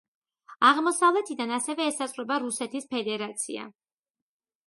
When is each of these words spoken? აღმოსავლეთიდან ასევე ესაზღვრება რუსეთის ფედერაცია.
აღმოსავლეთიდან 0.69 1.51
ასევე 1.57 1.85
ესაზღვრება 1.91 2.39
რუსეთის 2.45 2.89
ფედერაცია. 2.97 3.67